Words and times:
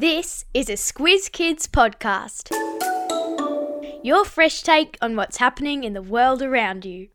This 0.00 0.44
is 0.54 0.68
a 0.68 0.74
Squiz 0.74 1.32
Kids 1.32 1.66
podcast. 1.66 2.52
Your 4.04 4.24
fresh 4.24 4.62
take 4.62 4.96
on 5.02 5.16
what's 5.16 5.38
happening 5.38 5.82
in 5.82 5.92
the 5.92 6.00
world 6.00 6.40
around 6.40 6.84
you. 6.84 7.08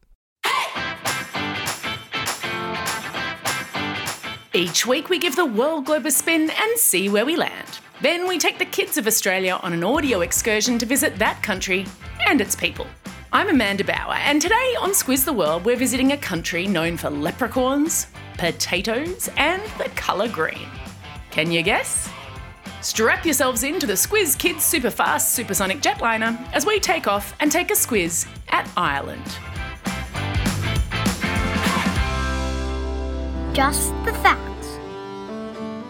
Each 4.54 4.86
week 4.86 5.08
we 5.08 5.18
give 5.18 5.38
the 5.38 5.46
world 5.46 5.86
globe 5.86 6.06
a 6.06 6.12
spin 6.12 6.50
and 6.50 6.78
see 6.78 7.08
where 7.08 7.26
we 7.26 7.38
land. 7.38 7.80
Then 8.02 8.28
we 8.28 8.38
take 8.38 8.60
the 8.60 8.66
kids 8.66 8.98
of 8.98 9.08
Australia 9.08 9.62
on 9.64 9.72
an 9.72 9.86
audio 9.86 10.20
excursion 10.20 10.78
to 10.80 10.86
visit 10.86 11.18
that 11.20 11.42
country 11.42 11.86
and 12.28 12.42
its 12.42 12.54
people. 12.54 12.86
I'm 13.32 13.48
Amanda 13.48 13.86
Bauer, 13.86 14.16
and 14.16 14.42
today 14.42 14.76
on 14.82 14.90
Squiz 14.90 15.24
the 15.24 15.32
World 15.32 15.64
we're 15.64 15.78
visiting 15.78 16.12
a 16.12 16.18
country 16.18 16.68
known 16.68 16.98
for 16.98 17.10
leprechauns, 17.10 18.08
potatoes, 18.38 19.30
and 19.38 19.62
the 19.78 19.88
colour 19.96 20.28
green. 20.28 20.68
Can 21.32 21.50
you 21.50 21.62
guess? 21.62 22.10
Strap 22.84 23.24
yourselves 23.24 23.64
into 23.64 23.88
the 23.88 23.94
Squiz 23.94 24.38
Kids 24.38 24.62
Superfast 24.62 25.22
Supersonic 25.22 25.80
Jetliner 25.80 26.38
as 26.52 26.66
we 26.66 26.82
take 26.82 27.08
off 27.08 27.34
and 27.40 27.50
take 27.50 27.72
a 27.72 27.74
squiz 27.74 28.28
at 28.50 28.70
Ireland. 28.76 29.24
Just 33.56 33.94
the 34.04 34.12
facts. 34.22 34.78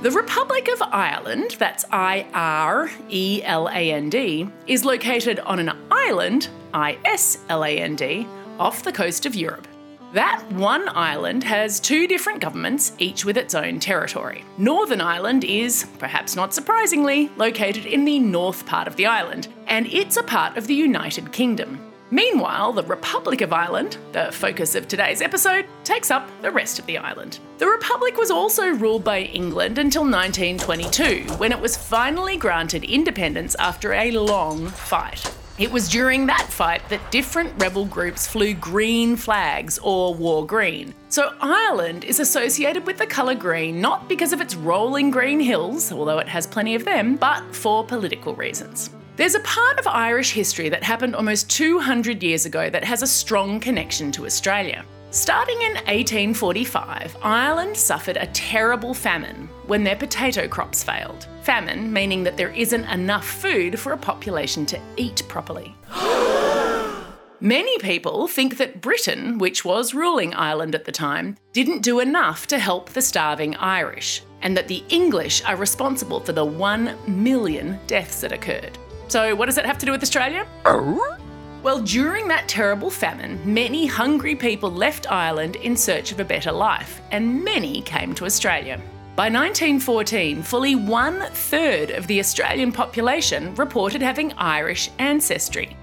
The 0.03 0.11
Republic 0.11 0.67
of 0.67 0.83
Ireland, 0.83 1.55
that's 1.57 1.83
I 1.91 2.27
R 2.31 2.91
E 3.09 3.41
L 3.43 3.69
A 3.69 3.91
N 3.91 4.11
D, 4.11 4.47
is 4.67 4.85
located 4.85 5.39
on 5.39 5.57
an 5.57 5.75
island, 5.89 6.49
I 6.75 6.99
S 7.05 7.39
L 7.49 7.65
A 7.65 7.75
N 7.75 7.95
D, 7.95 8.27
off 8.59 8.83
the 8.83 8.93
coast 8.93 9.25
of 9.25 9.33
Europe. 9.33 9.67
That 10.13 10.43
one 10.51 10.89
island 10.89 11.43
has 11.43 11.79
two 11.79 12.05
different 12.05 12.39
governments, 12.39 12.91
each 12.99 13.25
with 13.25 13.35
its 13.35 13.55
own 13.55 13.79
territory. 13.79 14.45
Northern 14.59 15.01
Ireland 15.01 15.43
is, 15.43 15.87
perhaps 15.97 16.35
not 16.35 16.53
surprisingly, 16.53 17.31
located 17.35 17.87
in 17.87 18.05
the 18.05 18.19
north 18.19 18.63
part 18.67 18.87
of 18.87 18.95
the 18.95 19.07
island, 19.07 19.47
and 19.65 19.87
it's 19.87 20.17
a 20.17 20.21
part 20.21 20.55
of 20.55 20.67
the 20.67 20.75
United 20.75 21.31
Kingdom. 21.31 21.79
Meanwhile, 22.11 22.73
the 22.73 22.83
Republic 22.83 23.41
of 23.41 23.53
Ireland, 23.53 23.97
the 24.11 24.31
focus 24.31 24.75
of 24.75 24.87
today's 24.87 25.19
episode, 25.19 25.65
takes 25.83 26.11
up 26.11 26.29
the 26.43 26.51
rest 26.51 26.77
of 26.77 26.85
the 26.85 26.99
island. 26.99 27.39
The 27.57 27.65
Republic 27.65 28.15
was 28.15 28.29
also 28.29 28.67
ruled 28.67 29.03
by 29.03 29.21
England 29.21 29.79
until 29.79 30.03
1922, 30.03 31.33
when 31.37 31.51
it 31.51 31.59
was 31.59 31.75
finally 31.75 32.37
granted 32.37 32.83
independence 32.83 33.55
after 33.55 33.93
a 33.93 34.11
long 34.11 34.67
fight. 34.67 35.33
It 35.59 35.71
was 35.71 35.87
during 35.87 36.25
that 36.25 36.47
fight 36.49 36.81
that 36.89 37.11
different 37.11 37.53
rebel 37.61 37.85
groups 37.85 38.25
flew 38.25 38.55
green 38.55 39.15
flags 39.15 39.77
or 39.83 40.15
wore 40.15 40.47
green. 40.47 40.95
So 41.09 41.35
Ireland 41.39 42.05
is 42.05 42.19
associated 42.19 42.87
with 42.87 42.97
the 42.97 43.05
colour 43.05 43.35
green 43.35 43.79
not 43.79 44.09
because 44.09 44.33
of 44.33 44.41
its 44.41 44.55
rolling 44.55 45.11
green 45.11 45.39
hills, 45.39 45.91
although 45.91 46.17
it 46.17 46.27
has 46.27 46.47
plenty 46.47 46.73
of 46.73 46.85
them, 46.85 47.17
but 47.17 47.55
for 47.55 47.85
political 47.85 48.33
reasons. 48.33 48.89
There's 49.15 49.35
a 49.35 49.41
part 49.41 49.77
of 49.77 49.85
Irish 49.85 50.31
history 50.31 50.69
that 50.69 50.81
happened 50.81 51.15
almost 51.15 51.51
200 51.51 52.23
years 52.23 52.47
ago 52.47 52.71
that 52.71 52.83
has 52.83 53.03
a 53.03 53.07
strong 53.07 53.59
connection 53.59 54.11
to 54.13 54.25
Australia. 54.25 54.83
Starting 55.13 55.61
in 55.61 55.73
1845, 55.73 57.17
Ireland 57.21 57.77
suffered 57.77 58.17
a 58.17 58.25
terrible 58.33 58.95
famine 58.95 59.47
when 59.67 59.83
their 59.83 59.95
potato 59.95 60.47
crops 60.47 60.83
failed. 60.83 61.27
Famine 61.43 61.93
meaning 61.93 62.23
that 62.23 62.35
there 62.35 62.49
isn't 62.49 62.85
enough 62.85 63.23
food 63.23 63.79
for 63.79 63.93
a 63.93 63.97
population 63.97 64.65
to 64.65 64.79
eat 64.97 65.21
properly. 65.27 65.75
Many 67.39 67.77
people 67.77 68.27
think 68.27 68.57
that 68.57 68.81
Britain, 68.81 69.37
which 69.37 69.63
was 69.63 69.93
ruling 69.93 70.33
Ireland 70.33 70.73
at 70.73 70.85
the 70.85 70.91
time, 70.91 71.37
didn't 71.51 71.83
do 71.83 71.99
enough 71.99 72.47
to 72.47 72.57
help 72.57 72.89
the 72.89 73.01
starving 73.03 73.55
Irish, 73.57 74.23
and 74.41 74.57
that 74.57 74.67
the 74.67 74.83
English 74.89 75.43
are 75.45 75.55
responsible 75.55 76.21
for 76.21 76.31
the 76.31 76.43
1 76.43 76.97
million 77.05 77.79
deaths 77.85 78.21
that 78.21 78.31
occurred. 78.31 78.79
So, 79.09 79.35
what 79.35 79.45
does 79.45 79.55
that 79.57 79.67
have 79.67 79.77
to 79.77 79.85
do 79.85 79.91
with 79.91 80.01
Australia? 80.01 80.47
Oh. 80.65 81.22
Well, 81.63 81.79
during 81.79 82.27
that 82.27 82.49
terrible 82.49 82.89
famine, 82.89 83.39
many 83.45 83.85
hungry 83.85 84.35
people 84.35 84.69
left 84.69 85.09
Ireland 85.09 85.55
in 85.55 85.77
search 85.77 86.11
of 86.11 86.19
a 86.19 86.25
better 86.25 86.51
life, 86.51 86.99
and 87.11 87.41
many 87.41 87.81
came 87.83 88.13
to 88.15 88.25
Australia. 88.25 88.81
By 89.15 89.29
1914, 89.29 90.43
fully 90.43 90.75
one 90.75 91.21
third 91.31 91.91
of 91.91 92.05
the 92.07 92.19
Australian 92.19 92.73
population 92.73 93.55
reported 93.55 94.01
having 94.01 94.33
Irish 94.33 94.89
ancestry. 94.99 95.77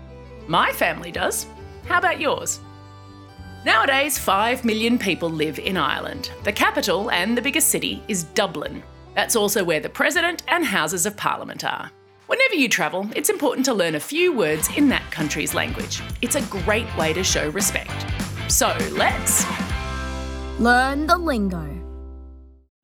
My 0.47 0.71
family 0.71 1.11
does. 1.11 1.47
How 1.87 1.97
about 1.97 2.21
yours? 2.21 2.61
Nowadays, 3.65 4.19
5 4.19 4.67
million 4.67 4.99
people 4.99 5.31
live 5.31 5.59
in 5.59 5.79
Ireland. 5.79 6.31
The 6.45 6.53
capital 6.53 7.11
and 7.11 7.39
the 7.39 7.43
biggest 7.43 7.69
city 7.69 8.03
is 8.07 8.25
Dublin. 8.25 8.83
That's 9.15 9.35
also 9.35 9.65
where 9.65 9.81
the 9.81 9.89
President 9.89 10.43
and 10.47 10.63
Houses 10.63 11.07
of 11.07 11.17
Parliament 11.17 11.65
are. 11.65 11.91
Whenever 12.31 12.55
you 12.55 12.69
travel, 12.69 13.11
it's 13.17 13.29
important 13.29 13.65
to 13.65 13.75
learn 13.75 13.97
a 13.97 13.99
few 13.99 14.33
words 14.33 14.69
in 14.77 14.89
that 14.89 15.03
country's 15.11 15.53
language. 15.53 16.01
It's 16.23 16.37
a 16.37 16.43
great 16.43 16.87
way 16.97 17.13
to 17.13 17.25
show 17.25 17.49
respect. 17.49 18.07
So 18.47 18.69
let's 18.93 19.45
Learn 20.61 21.09
the 21.09 21.19
lingo. 21.19 21.67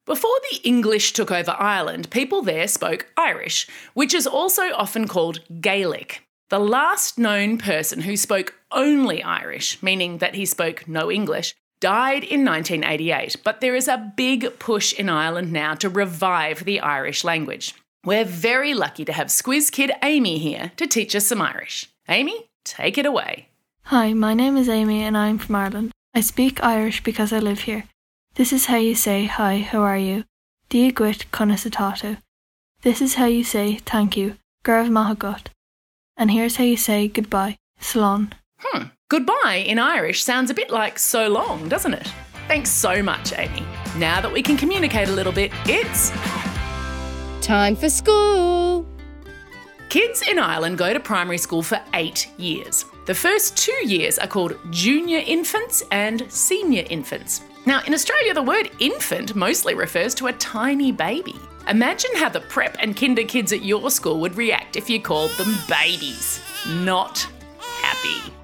Before 0.04 0.36
the 0.50 0.58
English 0.64 1.12
took 1.12 1.30
over 1.30 1.54
Ireland, 1.56 2.10
people 2.10 2.42
there 2.42 2.66
spoke 2.66 3.06
Irish, 3.16 3.68
which 3.94 4.14
is 4.14 4.26
also 4.26 4.72
often 4.74 5.06
called 5.06 5.38
Gaelic. 5.60 6.26
The 6.50 6.58
last 6.58 7.16
known 7.16 7.56
person 7.56 8.00
who 8.00 8.16
spoke 8.16 8.54
only 8.72 9.22
Irish, 9.22 9.80
meaning 9.80 10.18
that 10.18 10.34
he 10.34 10.44
spoke 10.44 10.88
no 10.88 11.08
English, 11.08 11.54
died 11.78 12.24
in 12.24 12.44
1988, 12.44 13.36
but 13.44 13.60
there 13.60 13.76
is 13.76 13.86
a 13.86 14.12
big 14.16 14.58
push 14.58 14.92
in 14.92 15.08
Ireland 15.08 15.52
now 15.52 15.74
to 15.74 15.88
revive 15.88 16.64
the 16.64 16.80
Irish 16.80 17.22
language. 17.22 17.74
We're 18.06 18.24
very 18.24 18.72
lucky 18.72 19.04
to 19.04 19.12
have 19.12 19.26
Squiz 19.26 19.72
Kid 19.72 19.90
Amy 20.00 20.38
here 20.38 20.70
to 20.76 20.86
teach 20.86 21.16
us 21.16 21.26
some 21.26 21.42
Irish. 21.42 21.90
Amy, 22.08 22.48
take 22.64 22.98
it 22.98 23.04
away. 23.04 23.48
Hi, 23.86 24.12
my 24.12 24.32
name 24.32 24.56
is 24.56 24.68
Amy 24.68 25.02
and 25.02 25.18
I'm 25.18 25.38
from 25.38 25.56
Ireland. 25.56 25.90
I 26.14 26.20
speak 26.20 26.62
Irish 26.62 27.02
because 27.02 27.32
I 27.32 27.40
live 27.40 27.62
here. 27.62 27.82
This 28.36 28.52
is 28.52 28.66
how 28.66 28.76
you 28.76 28.94
say 28.94 29.24
hi, 29.24 29.58
how 29.58 29.80
are 29.80 29.98
you? 29.98 30.22
Dia 30.68 30.92
dhuit 30.92 31.24
conas 31.32 31.66
atá 31.68 31.94
tú. 31.94 32.18
This 32.82 33.02
is 33.02 33.16
how 33.16 33.26
you 33.26 33.42
say 33.42 33.78
thank 33.78 34.16
you, 34.16 34.36
Go 34.62 34.74
raibh 34.74 34.88
maith 34.88 35.18
agat. 35.18 35.48
And 36.16 36.30
here's 36.30 36.56
how 36.56 36.64
you 36.64 36.76
say 36.76 37.08
goodbye, 37.08 37.56
Slán. 37.80 38.34
Hmm. 38.60 38.84
Goodbye 39.08 39.64
in 39.66 39.80
Irish 39.80 40.22
sounds 40.22 40.48
a 40.48 40.54
bit 40.54 40.70
like 40.70 41.00
so 41.00 41.26
long, 41.26 41.68
doesn't 41.68 41.94
it? 41.94 42.12
Thanks 42.46 42.70
so 42.70 43.02
much, 43.02 43.32
Amy. 43.36 43.64
Now 43.96 44.20
that 44.20 44.32
we 44.32 44.42
can 44.42 44.56
communicate 44.56 45.08
a 45.08 45.12
little 45.12 45.32
bit, 45.32 45.50
it's 45.66 46.12
Time 47.46 47.76
for 47.76 47.88
school. 47.88 48.84
Kids 49.88 50.20
in 50.28 50.36
Ireland 50.36 50.78
go 50.78 50.92
to 50.92 50.98
primary 50.98 51.38
school 51.38 51.62
for 51.62 51.80
eight 51.94 52.28
years. 52.38 52.84
The 53.06 53.14
first 53.14 53.56
two 53.56 53.86
years 53.86 54.18
are 54.18 54.26
called 54.26 54.58
junior 54.70 55.22
infants 55.24 55.80
and 55.92 56.26
senior 56.28 56.82
infants. 56.90 57.42
Now, 57.64 57.82
in 57.86 57.94
Australia, 57.94 58.34
the 58.34 58.42
word 58.42 58.72
infant 58.80 59.36
mostly 59.36 59.76
refers 59.76 60.12
to 60.16 60.26
a 60.26 60.32
tiny 60.32 60.90
baby. 60.90 61.36
Imagine 61.68 62.16
how 62.16 62.30
the 62.30 62.40
prep 62.40 62.78
and 62.80 62.96
kinder 62.96 63.22
kids 63.22 63.52
at 63.52 63.64
your 63.64 63.92
school 63.92 64.18
would 64.18 64.36
react 64.36 64.74
if 64.74 64.90
you 64.90 65.00
called 65.00 65.30
them 65.38 65.54
babies. 65.68 66.40
Not 66.68 67.28
happy. 67.60 68.35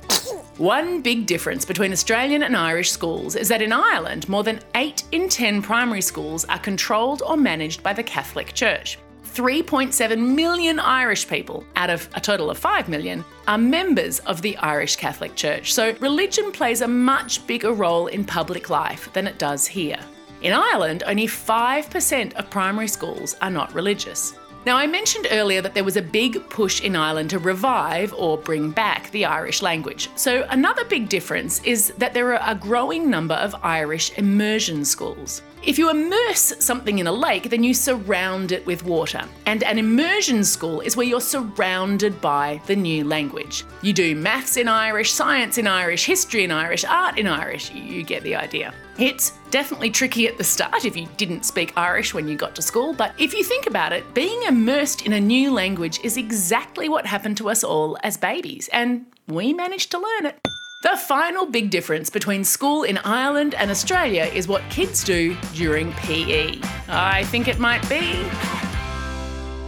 One 0.58 1.00
big 1.00 1.24
difference 1.24 1.64
between 1.64 1.92
Australian 1.92 2.42
and 2.42 2.54
Irish 2.54 2.90
schools 2.90 3.36
is 3.36 3.48
that 3.48 3.62
in 3.62 3.72
Ireland, 3.72 4.28
more 4.28 4.44
than 4.44 4.60
8 4.74 5.04
in 5.12 5.30
10 5.30 5.62
primary 5.62 6.02
schools 6.02 6.44
are 6.44 6.58
controlled 6.58 7.22
or 7.26 7.38
managed 7.38 7.82
by 7.82 7.94
the 7.94 8.02
Catholic 8.02 8.52
Church. 8.52 8.98
3.7 9.24 10.34
million 10.34 10.78
Irish 10.78 11.26
people, 11.26 11.64
out 11.74 11.88
of 11.88 12.06
a 12.14 12.20
total 12.20 12.50
of 12.50 12.58
5 12.58 12.90
million, 12.90 13.24
are 13.48 13.56
members 13.56 14.18
of 14.20 14.42
the 14.42 14.54
Irish 14.58 14.96
Catholic 14.96 15.34
Church, 15.36 15.72
so 15.72 15.94
religion 16.00 16.52
plays 16.52 16.82
a 16.82 16.88
much 16.88 17.46
bigger 17.46 17.72
role 17.72 18.08
in 18.08 18.22
public 18.22 18.68
life 18.68 19.10
than 19.14 19.26
it 19.26 19.38
does 19.38 19.66
here. 19.66 19.98
In 20.42 20.52
Ireland, 20.52 21.02
only 21.06 21.26
5% 21.26 22.34
of 22.34 22.50
primary 22.50 22.88
schools 22.88 23.36
are 23.40 23.50
not 23.50 23.72
religious. 23.72 24.34
Now, 24.64 24.76
I 24.76 24.86
mentioned 24.86 25.26
earlier 25.32 25.60
that 25.60 25.74
there 25.74 25.82
was 25.82 25.96
a 25.96 26.02
big 26.02 26.48
push 26.48 26.82
in 26.82 26.94
Ireland 26.94 27.30
to 27.30 27.40
revive 27.40 28.14
or 28.14 28.38
bring 28.38 28.70
back 28.70 29.10
the 29.10 29.24
Irish 29.24 29.60
language. 29.60 30.08
So, 30.14 30.46
another 30.50 30.84
big 30.84 31.08
difference 31.08 31.60
is 31.64 31.88
that 31.98 32.14
there 32.14 32.32
are 32.32 32.50
a 32.50 32.54
growing 32.54 33.10
number 33.10 33.34
of 33.34 33.56
Irish 33.64 34.16
immersion 34.18 34.84
schools. 34.84 35.42
If 35.64 35.78
you 35.78 35.90
immerse 35.90 36.54
something 36.60 37.00
in 37.00 37.08
a 37.08 37.12
lake, 37.12 37.50
then 37.50 37.64
you 37.64 37.74
surround 37.74 38.52
it 38.52 38.64
with 38.64 38.84
water. 38.84 39.24
And 39.46 39.64
an 39.64 39.78
immersion 39.78 40.44
school 40.44 40.80
is 40.80 40.96
where 40.96 41.06
you're 41.06 41.20
surrounded 41.20 42.20
by 42.20 42.60
the 42.66 42.76
new 42.76 43.04
language. 43.04 43.64
You 43.80 43.92
do 43.92 44.14
maths 44.14 44.56
in 44.56 44.68
Irish, 44.68 45.12
science 45.12 45.58
in 45.58 45.66
Irish, 45.66 46.04
history 46.04 46.44
in 46.44 46.52
Irish, 46.52 46.84
art 46.84 47.18
in 47.18 47.26
Irish. 47.26 47.72
You 47.72 48.02
get 48.04 48.22
the 48.22 48.36
idea. 48.36 48.74
It's 48.98 49.38
definitely 49.52 49.90
tricky 49.90 50.26
at 50.26 50.38
the 50.38 50.42
start 50.42 50.86
if 50.86 50.96
you 50.96 51.06
didn't 51.18 51.44
speak 51.44 51.74
Irish 51.76 52.14
when 52.14 52.26
you 52.26 52.36
got 52.36 52.56
to 52.56 52.62
school, 52.62 52.94
but 52.94 53.12
if 53.18 53.34
you 53.34 53.44
think 53.44 53.66
about 53.66 53.92
it, 53.92 54.14
being 54.14 54.42
immersed 54.44 55.04
in 55.04 55.12
a 55.12 55.20
new 55.20 55.52
language 55.52 56.00
is 56.02 56.16
exactly 56.16 56.88
what 56.88 57.06
happened 57.06 57.36
to 57.36 57.50
us 57.50 57.62
all 57.62 57.98
as 58.02 58.16
babies, 58.16 58.68
and 58.72 59.04
we 59.28 59.52
managed 59.52 59.90
to 59.90 59.98
learn 59.98 60.26
it. 60.26 60.40
The 60.82 60.96
final 60.96 61.46
big 61.46 61.70
difference 61.70 62.08
between 62.08 62.42
school 62.42 62.82
in 62.82 62.96
Ireland 63.04 63.54
and 63.54 63.70
Australia 63.70 64.24
is 64.24 64.48
what 64.48 64.62
kids 64.70 65.04
do 65.04 65.36
during 65.54 65.92
PE. 65.92 66.58
I 66.88 67.22
think 67.24 67.46
it 67.46 67.58
might 67.58 67.86
be 67.88 68.24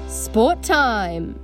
Sport 0.09 0.63
time. 0.63 1.39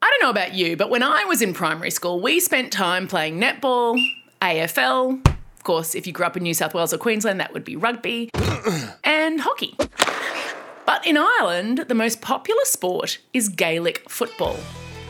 I 0.00 0.10
don't 0.10 0.22
know 0.22 0.30
about 0.30 0.54
you, 0.54 0.76
but 0.76 0.90
when 0.90 1.02
I 1.02 1.24
was 1.24 1.42
in 1.42 1.52
primary 1.52 1.90
school, 1.90 2.20
we 2.20 2.38
spent 2.38 2.72
time 2.72 3.08
playing 3.08 3.40
netball, 3.40 3.98
AFL. 4.40 5.33
Of 5.64 5.66
course, 5.66 5.94
if 5.94 6.06
you 6.06 6.12
grew 6.12 6.26
up 6.26 6.36
in 6.36 6.42
New 6.42 6.52
South 6.52 6.74
Wales 6.74 6.92
or 6.92 6.98
Queensland, 6.98 7.40
that 7.40 7.54
would 7.54 7.64
be 7.64 7.74
rugby 7.74 8.28
and 9.02 9.40
hockey. 9.40 9.74
But 10.84 11.06
in 11.06 11.16
Ireland, 11.16 11.86
the 11.88 11.94
most 11.94 12.20
popular 12.20 12.60
sport 12.64 13.16
is 13.32 13.48
Gaelic 13.48 14.06
football. 14.10 14.58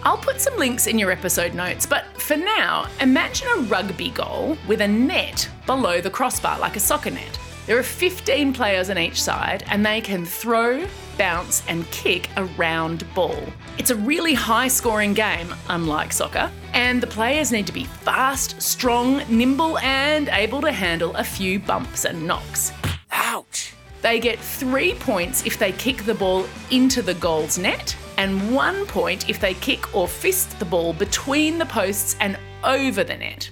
I'll 0.04 0.16
put 0.16 0.40
some 0.40 0.56
links 0.56 0.86
in 0.86 0.96
your 0.96 1.10
episode 1.10 1.54
notes, 1.54 1.86
but 1.86 2.04
for 2.22 2.36
now, 2.36 2.86
imagine 3.00 3.48
a 3.48 3.62
rugby 3.62 4.10
goal 4.10 4.56
with 4.68 4.80
a 4.80 4.86
net 4.86 5.48
below 5.66 6.00
the 6.00 6.08
crossbar, 6.08 6.60
like 6.60 6.76
a 6.76 6.80
soccer 6.80 7.10
net. 7.10 7.36
There 7.66 7.78
are 7.78 7.82
15 7.82 8.52
players 8.52 8.90
on 8.90 8.98
each 8.98 9.22
side, 9.22 9.64
and 9.68 9.86
they 9.86 10.02
can 10.02 10.26
throw, 10.26 10.86
bounce, 11.16 11.62
and 11.66 11.90
kick 11.90 12.28
a 12.36 12.44
round 12.44 13.06
ball. 13.14 13.42
It's 13.78 13.88
a 13.88 13.96
really 13.96 14.34
high 14.34 14.68
scoring 14.68 15.14
game, 15.14 15.54
unlike 15.70 16.12
soccer, 16.12 16.50
and 16.74 17.02
the 17.02 17.06
players 17.06 17.52
need 17.52 17.66
to 17.66 17.72
be 17.72 17.84
fast, 17.84 18.60
strong, 18.60 19.22
nimble, 19.30 19.78
and 19.78 20.28
able 20.28 20.60
to 20.60 20.72
handle 20.72 21.14
a 21.14 21.24
few 21.24 21.58
bumps 21.58 22.04
and 22.04 22.26
knocks. 22.26 22.70
Ouch! 23.10 23.72
They 24.02 24.20
get 24.20 24.38
three 24.38 24.92
points 24.96 25.46
if 25.46 25.58
they 25.58 25.72
kick 25.72 26.04
the 26.04 26.14
ball 26.14 26.44
into 26.70 27.00
the 27.00 27.14
goal's 27.14 27.56
net, 27.56 27.96
and 28.18 28.54
one 28.54 28.84
point 28.84 29.30
if 29.30 29.40
they 29.40 29.54
kick 29.54 29.96
or 29.96 30.06
fist 30.06 30.58
the 30.58 30.66
ball 30.66 30.92
between 30.92 31.56
the 31.56 31.64
posts 31.64 32.14
and 32.20 32.38
over 32.62 33.04
the 33.04 33.16
net. 33.16 33.50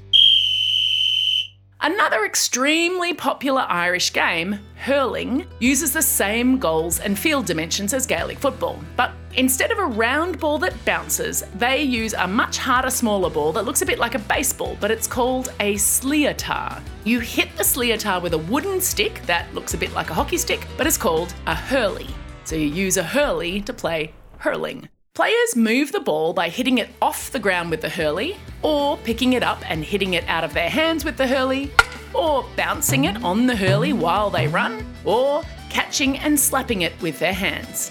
Another 1.85 2.25
extremely 2.25 3.13
popular 3.13 3.63
Irish 3.63 4.13
game, 4.13 4.57
hurling, 4.77 5.45
uses 5.59 5.93
the 5.93 6.01
same 6.01 6.57
goals 6.57 7.01
and 7.01 7.19
field 7.19 7.45
dimensions 7.45 7.93
as 7.93 8.07
Gaelic 8.07 8.39
football, 8.39 8.79
but 8.95 9.11
instead 9.35 9.73
of 9.73 9.81
a 9.81 9.87
round 9.87 10.39
ball 10.39 10.59
that 10.61 10.85
bounces, 10.85 11.43
they 11.57 11.83
use 11.83 12.13
a 12.13 12.29
much 12.29 12.57
harder, 12.57 12.89
smaller 12.89 13.29
ball 13.29 13.53
that 13.55 13.65
looks 13.65 13.83
a 13.83 13.87
bit 13.87 13.99
like 13.99 14.15
a 14.15 14.21
baseball, 14.21 14.77
but 14.81 14.93
it's 14.93 15.09
called 15.09 15.53
a 15.59 15.75
sliotar. 15.75 16.81
You 17.03 17.19
hit 17.19 17.49
the 17.57 17.65
sliotar 17.65 18.23
with 18.23 18.35
a 18.35 18.39
wooden 18.39 18.81
stick 18.81 19.21
that 19.27 19.53
looks 19.53 19.75
a 19.75 19.79
bit 19.79 19.93
like 19.93 20.11
a 20.11 20.15
hockey 20.15 20.37
stick, 20.37 20.65
but 20.77 20.87
it's 20.87 20.97
called 20.97 21.35
a 21.49 21.55
hurley. 21.57 22.07
So 22.45 22.55
you 22.55 22.67
use 22.67 22.97
a 22.97 23.03
hurley 23.03 23.61
to 23.61 23.73
play 23.73 24.15
hurling. 24.39 24.89
Players 25.15 25.57
move 25.57 25.91
the 25.91 26.01
ball 26.01 26.33
by 26.33 26.49
hitting 26.49 26.79
it 26.79 26.91
off 27.03 27.33
the 27.33 27.41
ground 27.41 27.71
with 27.71 27.81
the 27.81 27.89
hurley, 27.91 28.37
or 28.63 28.97
picking 28.99 29.33
it 29.33 29.43
up 29.43 29.59
and 29.71 29.85
hitting 29.85 30.15
it 30.15 30.25
out 30.29 30.45
of 30.45 30.55
their 30.55 30.71
hands 30.71 31.05
with 31.05 31.17
the 31.17 31.27
hurley, 31.27 31.71
or 32.15 32.45
bouncing 32.57 33.05
it 33.05 33.23
on 33.23 33.47
the 33.47 33.57
hurley 33.57 33.93
while 33.93 34.31
they 34.31 34.49
run, 34.49 34.85
or 35.05 35.43
catching 35.71 36.19
and 36.19 36.39
slapping 36.39 36.83
it 36.83 36.93
with 37.01 37.19
their 37.19 37.33
hands. 37.33 37.91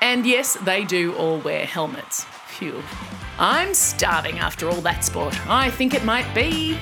And 0.00 0.26
yes, 0.26 0.54
they 0.64 0.84
do 0.84 1.14
all 1.14 1.38
wear 1.38 1.66
helmets. 1.66 2.24
Phew. 2.46 2.82
I'm 3.38 3.74
starving 3.74 4.38
after 4.38 4.68
all 4.68 4.80
that 4.82 5.04
sport. 5.04 5.34
I 5.48 5.70
think 5.70 5.94
it 5.94 6.04
might 6.04 6.32
be 6.34 6.78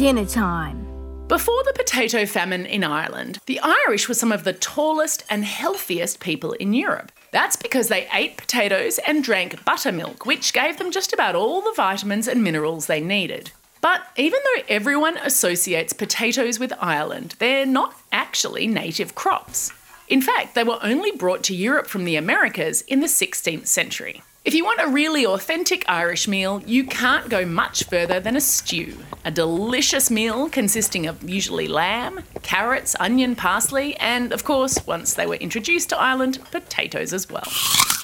Dinner 0.00 0.24
time. 0.24 0.86
Before 1.28 1.62
the 1.64 1.74
potato 1.74 2.24
famine 2.24 2.64
in 2.64 2.82
Ireland, 2.82 3.38
the 3.44 3.60
Irish 3.60 4.08
were 4.08 4.14
some 4.14 4.32
of 4.32 4.44
the 4.44 4.54
tallest 4.54 5.24
and 5.28 5.44
healthiest 5.44 6.20
people 6.20 6.52
in 6.54 6.72
Europe. 6.72 7.12
That's 7.32 7.56
because 7.56 7.88
they 7.88 8.08
ate 8.12 8.36
potatoes 8.36 8.98
and 9.06 9.22
drank 9.22 9.64
buttermilk, 9.64 10.26
which 10.26 10.52
gave 10.52 10.78
them 10.78 10.90
just 10.90 11.12
about 11.12 11.34
all 11.34 11.60
the 11.60 11.74
vitamins 11.76 12.26
and 12.26 12.42
minerals 12.42 12.86
they 12.86 13.00
needed. 13.00 13.52
But 13.80 14.02
even 14.16 14.40
though 14.44 14.62
everyone 14.68 15.16
associates 15.18 15.92
potatoes 15.92 16.58
with 16.58 16.72
Ireland, 16.80 17.36
they're 17.38 17.64
not 17.66 17.94
actually 18.12 18.66
native 18.66 19.14
crops. 19.14 19.72
In 20.08 20.20
fact, 20.20 20.54
they 20.54 20.64
were 20.64 20.78
only 20.82 21.12
brought 21.12 21.44
to 21.44 21.54
Europe 21.54 21.86
from 21.86 22.04
the 22.04 22.16
Americas 22.16 22.82
in 22.82 23.00
the 23.00 23.06
16th 23.06 23.68
century. 23.68 24.22
If 24.42 24.54
you 24.54 24.64
want 24.64 24.80
a 24.80 24.88
really 24.88 25.26
authentic 25.26 25.84
Irish 25.86 26.26
meal, 26.26 26.62
you 26.64 26.84
can't 26.84 27.28
go 27.28 27.44
much 27.44 27.84
further 27.84 28.20
than 28.20 28.36
a 28.36 28.40
stew. 28.40 28.96
A 29.26 29.30
delicious 29.30 30.10
meal 30.10 30.48
consisting 30.48 31.06
of 31.06 31.28
usually 31.28 31.68
lamb, 31.68 32.20
carrots, 32.42 32.96
onion, 32.98 33.36
parsley, 33.36 33.96
and 33.98 34.32
of 34.32 34.44
course, 34.44 34.86
once 34.86 35.12
they 35.12 35.26
were 35.26 35.34
introduced 35.34 35.90
to 35.90 36.00
Ireland, 36.00 36.38
potatoes 36.50 37.12
as 37.12 37.28
well. 37.28 37.46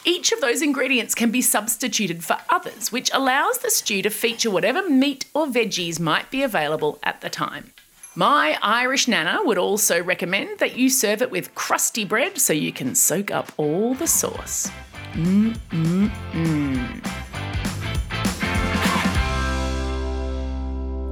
Each 0.04 0.30
of 0.30 0.42
those 0.42 0.60
ingredients 0.60 1.14
can 1.14 1.30
be 1.30 1.40
substituted 1.40 2.22
for 2.22 2.36
others, 2.50 2.92
which 2.92 3.10
allows 3.14 3.58
the 3.58 3.70
stew 3.70 4.02
to 4.02 4.10
feature 4.10 4.50
whatever 4.50 4.86
meat 4.90 5.24
or 5.32 5.46
veggies 5.46 5.98
might 5.98 6.30
be 6.30 6.42
available 6.42 6.98
at 7.02 7.22
the 7.22 7.30
time. 7.30 7.72
My 8.14 8.58
Irish 8.60 9.08
nana 9.08 9.40
would 9.42 9.58
also 9.58 10.02
recommend 10.02 10.58
that 10.58 10.76
you 10.76 10.90
serve 10.90 11.22
it 11.22 11.30
with 11.30 11.54
crusty 11.54 12.04
bread 12.04 12.36
so 12.36 12.52
you 12.52 12.72
can 12.72 12.94
soak 12.94 13.30
up 13.30 13.52
all 13.56 13.94
the 13.94 14.06
sauce. 14.06 14.70
Mm, 15.16 15.56
mm, 15.70 16.10
mm. 16.32 17.02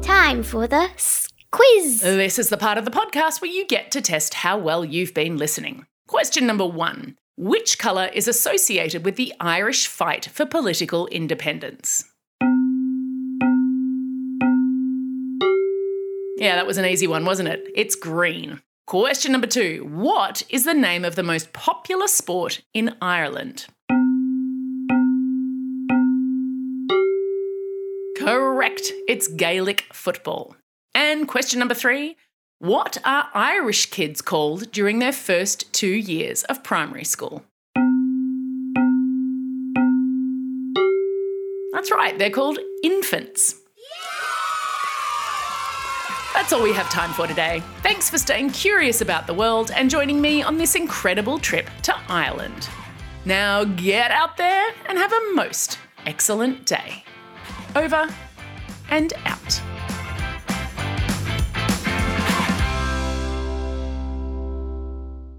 Time 0.03 0.43
for 0.43 0.67
the 0.67 0.91
quiz. 1.51 2.03
This 2.03 2.39
is 2.39 2.51
the 2.51 2.59
part 2.59 2.77
of 2.77 2.85
the 2.85 2.91
podcast 2.91 3.41
where 3.41 3.51
you 3.51 3.67
get 3.67 3.91
to 3.93 4.03
test 4.03 4.35
how 4.35 4.59
well 4.59 4.85
you've 4.85 5.15
been 5.15 5.39
listening. 5.39 5.87
Question 6.07 6.47
number 6.47 6.67
one 6.67 7.17
Which 7.39 7.79
colour 7.79 8.11
is 8.13 8.29
associated 8.29 9.07
with 9.07 9.17
the 9.17 9.33
Irish 9.41 9.87
fight 9.87 10.27
for 10.27 10.45
political 10.45 11.07
independence? 11.07 12.05
Yeah, 16.37 16.57
that 16.57 16.67
was 16.67 16.77
an 16.77 16.85
easy 16.85 17.07
one, 17.07 17.25
wasn't 17.25 17.49
it? 17.49 17.67
It's 17.75 17.95
green. 17.95 18.61
Question 18.87 19.33
number 19.33 19.47
two 19.47 19.89
What 19.91 20.43
is 20.51 20.65
the 20.65 20.75
name 20.75 21.07
of 21.07 21.17
the 21.17 21.23
most 21.23 21.55
popular 21.55 22.07
sport 22.07 22.61
in 22.75 22.95
Ireland? 23.01 23.65
Correct, 28.75 28.93
it's 29.07 29.29
Gaelic 29.29 29.85
football. 29.93 30.57
And 30.97 31.29
question 31.29 31.61
number 31.61 31.75
three 31.75 32.17
What 32.59 32.99
are 33.05 33.29
Irish 33.33 33.87
kids 33.87 34.21
called 34.21 34.73
during 34.73 34.99
their 34.99 35.13
first 35.13 35.73
two 35.73 35.95
years 35.95 36.43
of 36.45 36.65
primary 36.65 37.05
school? 37.05 37.45
That's 41.73 41.93
right, 41.93 42.19
they're 42.19 42.31
called 42.31 42.59
infants. 42.83 43.61
That's 46.33 46.53
all 46.53 46.63
we 46.63 46.73
have 46.73 46.91
time 46.91 47.13
for 47.13 47.29
today. 47.29 47.63
Thanks 47.85 48.11
for 48.11 48.19
staying 48.19 48.51
curious 48.51 49.03
about 49.03 49.29
the 49.29 49.35
world 49.35 49.71
and 49.71 49.89
joining 49.89 50.21
me 50.21 50.43
on 50.43 50.59
this 50.59 50.75
incredible 50.75 51.39
trip 51.39 51.71
to 51.83 51.95
Ireland. 52.09 52.69
Now 53.25 53.63
get 53.63 54.11
out 54.11 54.37
there 54.37 54.67
and 54.87 54.99
have 54.99 55.13
a 55.13 55.35
most 55.35 55.79
excellent 56.07 56.67
day. 56.67 57.05
Over 57.77 58.09
and 58.91 59.13
out. 59.25 59.61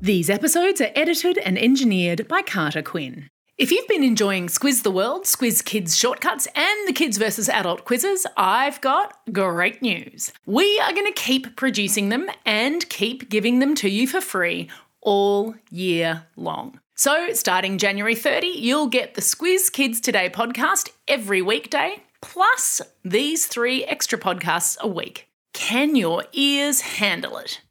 These 0.02 0.30
episodes 0.30 0.82
are 0.82 0.92
edited 0.96 1.40
and 1.40 1.58
engineered 1.58 2.28
by 2.28 2.44
Carter 2.44 2.84
Quinn. 2.84 3.28
If 3.58 3.72
you've 3.72 3.88
been 3.88 4.04
enjoying 4.04 4.48
Squiz 4.48 4.84
the 4.84 4.92
World, 4.92 5.24
Squiz 5.24 5.64
Kids 5.64 5.98
Shortcuts, 5.98 6.46
and 6.54 6.88
the 6.88 6.94
Kids 6.94 7.18
vs. 7.18 7.48
Adult 7.48 7.86
quizzes, 7.86 8.28
I've 8.36 8.82
got 8.82 9.18
great 9.32 9.82
news. 9.82 10.34
We 10.46 10.78
are 10.82 10.92
going 10.92 11.06
to 11.08 11.14
keep 11.14 11.56
producing 11.56 12.10
them 12.10 12.30
and 12.46 12.88
keep 12.90 13.30
giving 13.30 13.60
them 13.60 13.74
to 13.76 13.90
you 13.90 14.08
for 14.08 14.20
free 14.22 14.70
all 15.02 15.56
year 15.72 16.28
long. 16.36 16.80
So, 16.96 17.34
starting 17.34 17.78
January 17.78 18.16
30, 18.16 18.48
you'll 18.48 18.88
get 18.88 19.16
the 19.16 19.22
Squiz 19.22 19.72
Kids 19.72 20.00
Today 20.00 20.30
podcast 20.30 20.90
every 21.08 21.42
weekday, 21.42 22.04
plus 22.22 22.82
these 23.04 23.48
three 23.48 23.84
extra 23.86 24.18
podcasts 24.18 24.78
a 24.80 24.88
week. 24.88 25.28
Can 25.54 25.96
your 25.96 26.26
ears 26.34 26.82
handle 26.82 27.38
it? 27.38 27.62